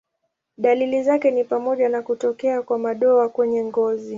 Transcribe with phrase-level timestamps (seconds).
[0.57, 4.09] Dalili zake ni pamoja na kutokea kwa madoa kwenye ngozi.